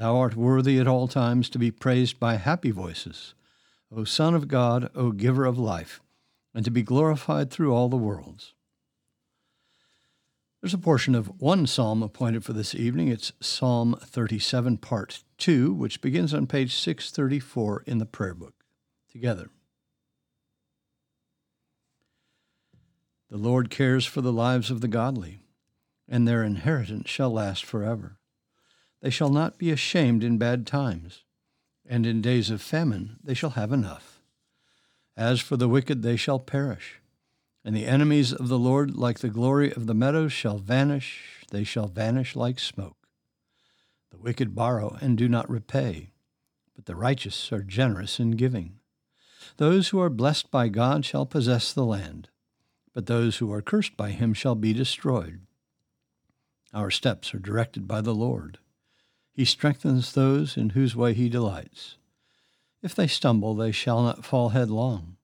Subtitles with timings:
[0.00, 3.34] Thou art worthy at all times to be praised by happy voices,
[3.94, 6.00] O Son of God, O Giver of life,
[6.54, 8.54] and to be glorified through all the worlds.
[10.62, 13.08] There's a portion of one psalm appointed for this evening.
[13.08, 18.54] It's Psalm 37, Part 2, which begins on page 634 in the prayer book.
[19.12, 19.50] Together.
[23.28, 25.40] The Lord cares for the lives of the godly,
[26.08, 28.16] and their inheritance shall last forever.
[29.00, 31.24] They shall not be ashamed in bad times,
[31.86, 34.20] and in days of famine they shall have enough.
[35.16, 37.00] As for the wicked, they shall perish,
[37.64, 41.64] and the enemies of the Lord, like the glory of the meadows, shall vanish, they
[41.64, 43.08] shall vanish like smoke.
[44.10, 46.12] The wicked borrow and do not repay,
[46.74, 48.80] but the righteous are generous in giving.
[49.56, 52.28] Those who are blessed by God shall possess the land,
[52.92, 55.40] but those who are cursed by him shall be destroyed.
[56.72, 58.58] Our steps are directed by the Lord.
[59.40, 61.96] He strengthens those in whose way he delights.
[62.82, 65.16] If they stumble, they shall not fall headlong,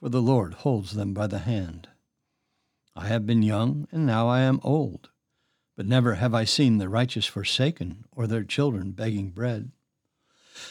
[0.00, 1.86] for the Lord holds them by the hand.
[2.96, 5.10] I have been young, and now I am old,
[5.76, 9.70] but never have I seen the righteous forsaken, or their children begging bread.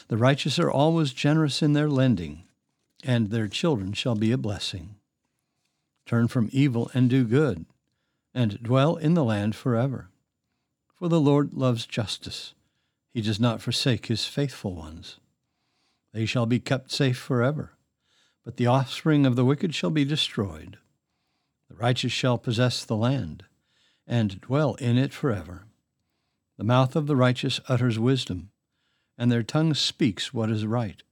[0.08, 2.44] The righteous are always generous in their lending,
[3.02, 4.96] and their children shall be a blessing.
[6.04, 7.64] Turn from evil and do good,
[8.34, 10.10] and dwell in the land forever.
[10.98, 12.52] For the Lord loves justice
[13.12, 15.18] he does not forsake his faithful ones.
[16.12, 17.72] They shall be kept safe forever,
[18.44, 20.78] but the offspring of the wicked shall be destroyed.
[21.68, 23.44] The righteous shall possess the land,
[24.06, 25.66] and dwell in it forever.
[26.56, 28.50] The mouth of the righteous utters wisdom,
[29.18, 31.02] and their tongue speaks what is right.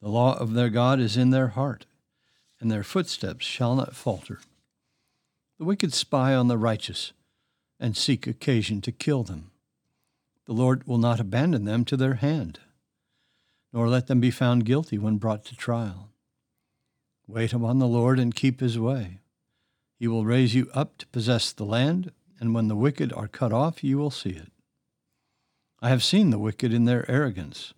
[0.00, 1.86] The law of their God is in their heart,
[2.60, 4.40] and their footsteps shall not falter.
[5.58, 7.12] The wicked spy on the righteous,
[7.78, 9.51] and seek occasion to kill them
[10.52, 12.60] the Lord will not abandon them to their hand,
[13.72, 16.10] nor let them be found guilty when brought to trial.
[17.26, 19.20] Wait upon the Lord and keep his way.
[19.98, 23.50] He will raise you up to possess the land, and when the wicked are cut
[23.50, 24.52] off, you will see it.
[25.80, 27.72] I have seen the wicked in their arrogance,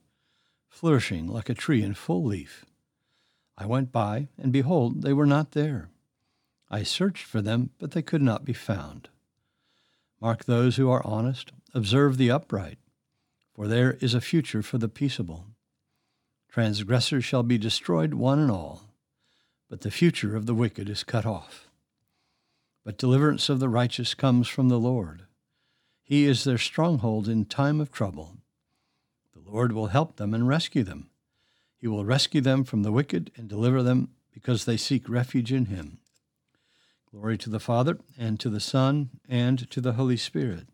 [0.68, 2.64] flourishing like a tree in full leaf.
[3.56, 5.90] I went by, and behold, they were not there.
[6.68, 9.10] I searched for them, but they could not be found.
[10.24, 12.78] Mark those who are honest, observe the upright,
[13.54, 15.44] for there is a future for the peaceable.
[16.48, 18.84] Transgressors shall be destroyed, one and all,
[19.68, 21.68] but the future of the wicked is cut off.
[22.86, 25.24] But deliverance of the righteous comes from the Lord.
[26.02, 28.38] He is their stronghold in time of trouble.
[29.34, 31.10] The Lord will help them and rescue them.
[31.76, 35.66] He will rescue them from the wicked and deliver them because they seek refuge in
[35.66, 35.98] him.
[37.14, 40.66] Glory to the Father, and to the Son, and to the Holy Spirit,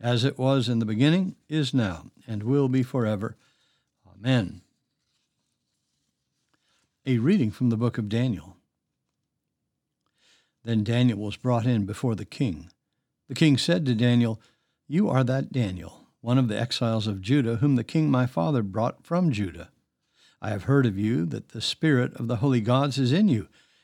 [0.00, 3.36] as it was in the beginning, is now, and will be forever.
[4.04, 4.62] Amen.
[7.06, 8.56] A reading from the book of Daniel.
[10.64, 12.70] Then Daniel was brought in before the king.
[13.28, 14.40] The king said to Daniel,
[14.88, 18.64] You are that Daniel, one of the exiles of Judah, whom the king my father
[18.64, 19.70] brought from Judah.
[20.42, 23.46] I have heard of you that the spirit of the holy gods is in you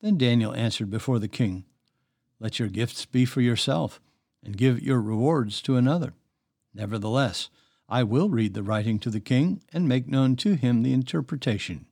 [0.00, 1.64] Then Daniel answered before the king,
[2.38, 4.00] Let your gifts be for yourself,
[4.42, 6.14] and give your rewards to another.
[6.72, 7.50] Nevertheless,
[7.88, 11.86] I will read the writing to the king, and make known to him the interpretation.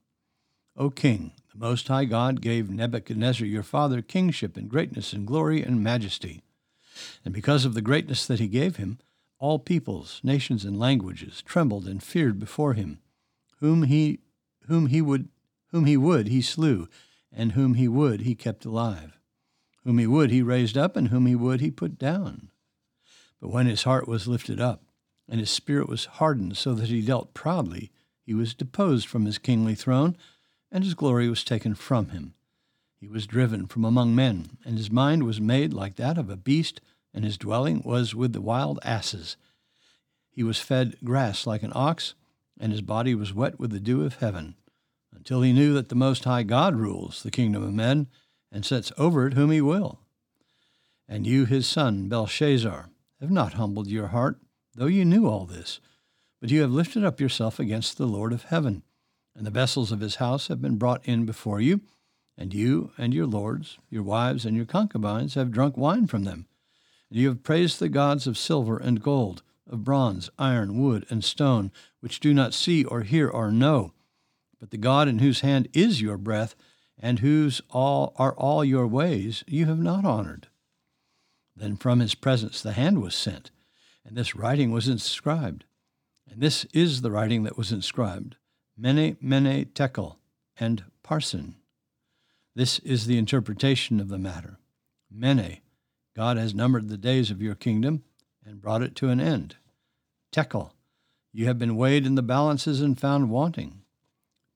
[0.76, 5.62] O king, the Most High God gave Nebuchadnezzar your father kingship and greatness and glory
[5.62, 6.42] and majesty.
[7.24, 8.98] And because of the greatness that he gave him,
[9.38, 13.00] all peoples, nations, and languages trembled and feared before him.
[13.60, 14.20] Whom he,
[14.66, 15.28] whom he would,
[15.68, 16.88] whom he would, he slew,
[17.32, 19.18] and whom he would, he kept alive.
[19.84, 22.50] Whom he would, he raised up, and whom he would, he put down.
[23.40, 24.82] But when his heart was lifted up,
[25.28, 27.90] and his spirit was hardened so that he dealt proudly,
[28.24, 30.16] he was deposed from his kingly throne,
[30.70, 32.34] and his glory was taken from him.
[33.00, 36.36] He was driven from among men, and his mind was made like that of a
[36.36, 36.80] beast,
[37.14, 39.36] and his dwelling was with the wild asses.
[40.30, 42.14] He was fed grass like an ox,
[42.58, 44.56] and his body was wet with the dew of heaven,
[45.28, 48.06] until he knew that the Most High God rules the kingdom of men,
[48.50, 50.00] and sets over it whom he will.
[51.06, 52.88] And you, his son, Belshazzar,
[53.20, 54.40] have not humbled your heart,
[54.74, 55.80] though you knew all this,
[56.40, 58.84] but you have lifted up yourself against the Lord of heaven,
[59.36, 61.82] and the vessels of his house have been brought in before you,
[62.38, 66.46] and you and your lords, your wives, and your concubines have drunk wine from them.
[67.10, 71.22] And you have praised the gods of silver and gold, of bronze, iron, wood, and
[71.22, 71.70] stone,
[72.00, 73.92] which do not see or hear or know.
[74.58, 76.54] But the God in whose hand is your breath,
[76.98, 80.48] and whose all are all your ways, you have not honored.
[81.54, 83.50] Then from his presence the hand was sent,
[84.04, 85.64] and this writing was inscribed.
[86.30, 88.36] And this is the writing that was inscribed
[88.76, 90.18] Mene, Mene, Tekel,
[90.58, 91.54] and Parsin.
[92.54, 94.58] This is the interpretation of the matter.
[95.10, 95.58] Mene,
[96.16, 98.02] God has numbered the days of your kingdom
[98.44, 99.56] and brought it to an end.
[100.32, 100.72] Tekel,
[101.32, 103.77] you have been weighed in the balances and found wanting.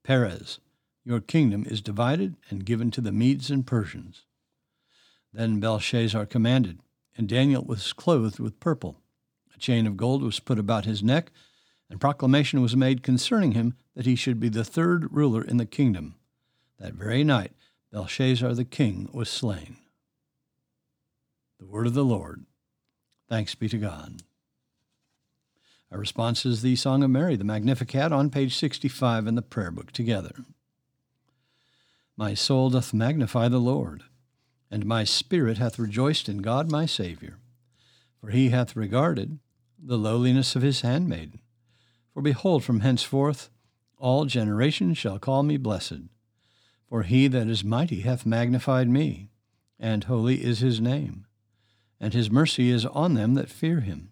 [0.05, 0.59] Peres,
[1.05, 4.25] your kingdom is divided and given to the Medes and Persians.
[5.33, 6.81] Then Belshazzar commanded,
[7.17, 9.01] and Daniel was clothed with purple.
[9.55, 11.31] A chain of gold was put about his neck,
[11.89, 15.67] and proclamation was made concerning him that he should be the third ruler in the
[15.67, 16.17] kingdom.
[16.79, 17.53] That very night,
[17.93, 19.77] Belshazzar the king was slain.
[21.61, 22.45] The word of the Lord.
[23.29, 24.23] Thanks be to God.
[25.93, 29.71] Our response is the Song of Mary, the Magnificat, on page 65 in the prayer
[29.71, 30.33] book together.
[32.17, 34.05] My soul doth magnify the Lord,
[34.71, 37.39] and my spirit hath rejoiced in God my Saviour.
[38.21, 39.39] For he hath regarded
[39.79, 41.41] the lowliness of his handmaiden.
[42.15, 43.51] For behold, from henceforth
[43.99, 46.09] all generations shall call me blessed.
[46.89, 49.29] For he that is mighty hath magnified me,
[49.79, 51.27] and holy is his name
[52.03, 54.12] and his mercy is on them that fear him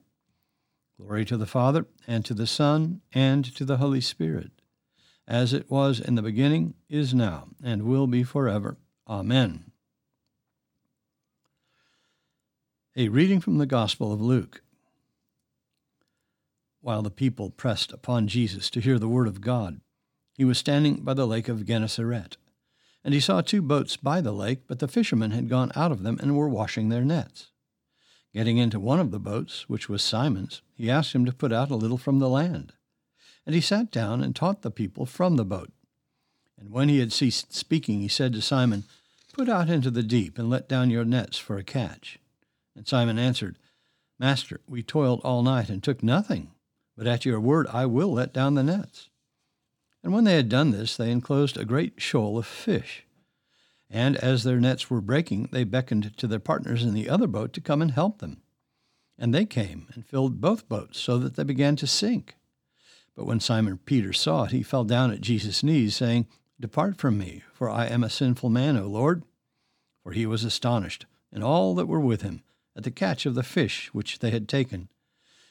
[1.01, 4.51] Glory to the Father, and to the Son, and to the Holy Spirit,
[5.27, 8.77] as it was in the beginning, is now, and will be forever.
[9.09, 9.71] Amen.
[12.95, 14.61] A reading from the Gospel of Luke.
[16.81, 19.81] While the people pressed upon Jesus to hear the word of God,
[20.33, 22.37] he was standing by the lake of Gennesaret.
[23.03, 26.03] And he saw two boats by the lake, but the fishermen had gone out of
[26.03, 27.50] them and were washing their nets.
[28.33, 31.69] Getting into one of the boats, which was Simon's, he asked him to put out
[31.69, 32.73] a little from the land.
[33.45, 35.71] And he sat down and taught the people from the boat.
[36.57, 38.83] And when he had ceased speaking, he said to Simon,
[39.33, 42.19] Put out into the deep and let down your nets for a catch.
[42.75, 43.57] And Simon answered,
[44.19, 46.51] Master, we toiled all night and took nothing,
[46.95, 49.09] but at your word I will let down the nets.
[50.03, 53.03] And when they had done this, they enclosed a great shoal of fish.
[53.93, 57.51] And as their nets were breaking, they beckoned to their partners in the other boat
[57.53, 58.41] to come and help them.
[59.19, 62.37] And they came and filled both boats so that they began to sink.
[63.15, 67.17] But when Simon Peter saw it, he fell down at Jesus' knees, saying, Depart from
[67.17, 69.23] me, for I am a sinful man, O Lord.
[70.01, 72.43] For he was astonished, and all that were with him,
[72.77, 74.87] at the catch of the fish which they had taken.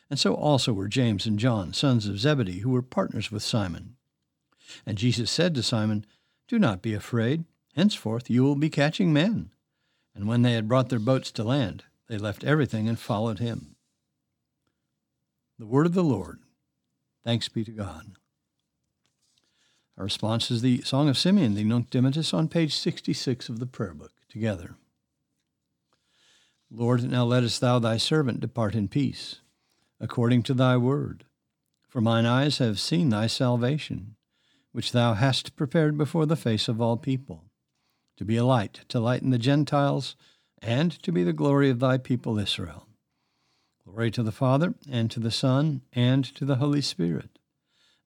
[0.09, 3.97] And so also were James and John, sons of Zebedee, who were partners with Simon.
[4.87, 6.07] And Jesus said to Simon,
[6.49, 7.45] Do not be afraid.
[7.77, 9.51] Henceforth you will be catching men.
[10.15, 13.77] And when they had brought their boats to land, they left everything and followed him.
[15.59, 16.41] The word of the Lord.
[17.25, 18.13] Thanks be to God.
[19.97, 23.67] Our response is the Song of Simeon, the Nunc Dimittis, on page 66 of the
[23.67, 24.75] prayer book, together.
[26.71, 29.41] Lord, now lettest thou thy servant depart in peace,
[30.01, 31.25] according to thy word.
[31.89, 34.17] For mine eyes have seen thy salvation,
[34.73, 37.50] which thou hast prepared before the face of all people
[38.21, 40.15] to be a light, to lighten the Gentiles,
[40.61, 42.87] and to be the glory of thy people Israel.
[43.83, 47.39] Glory to the Father, and to the Son, and to the Holy Spirit,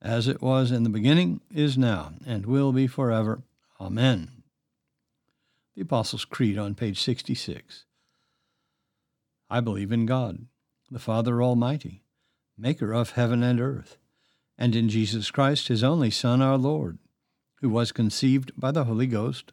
[0.00, 3.42] as it was in the beginning, is now, and will be forever.
[3.80, 4.44] Amen.
[5.74, 7.84] The Apostles' Creed on page 66.
[9.50, 10.46] I believe in God,
[10.92, 12.04] the Father Almighty,
[12.56, 13.98] maker of heaven and earth,
[14.56, 16.98] and in Jesus Christ, his only Son, our Lord,
[17.62, 19.52] who was conceived by the Holy Ghost,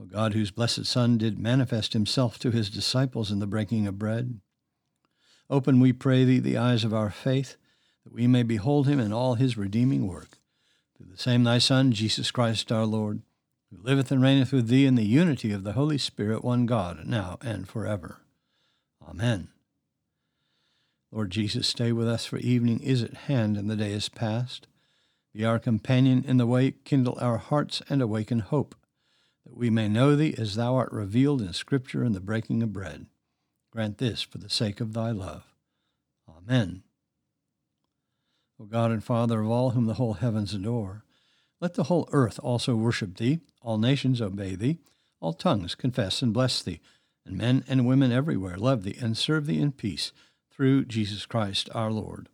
[0.00, 3.98] O God, whose blessed Son did manifest himself to his disciples in the breaking of
[3.98, 4.40] bread,
[5.50, 7.56] open, we pray thee, the eyes of our faith,
[8.04, 10.38] that we may behold him in all his redeeming work.
[10.96, 13.20] Through the same thy Son, Jesus Christ our Lord,
[13.70, 17.04] who liveth and reigneth with thee in the unity of the Holy Spirit, one God,
[17.04, 18.20] now and forever.
[19.06, 19.48] Amen.
[21.12, 24.66] Lord Jesus, stay with us, for evening is at hand and the day is past.
[25.34, 28.74] Be our companion in the way, kindle our hearts, and awaken hope,
[29.50, 32.72] that we may know thee as thou art revealed in Scripture and the breaking of
[32.72, 33.06] bread.
[33.72, 35.44] Grant this for the sake of thy love.
[36.28, 36.84] Amen.
[38.60, 41.04] O God and Father of all whom the whole heavens adore,
[41.60, 44.78] let the whole earth also worship thee, all nations obey thee,
[45.20, 46.80] all tongues confess and bless thee
[47.26, 50.12] and men and women everywhere love thee and serve thee in peace
[50.50, 52.28] through Jesus Christ our Lord.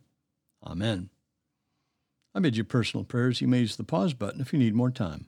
[0.63, 1.09] Amen.
[2.33, 3.41] I bid you personal prayers.
[3.41, 5.27] You may use the pause button if you need more time.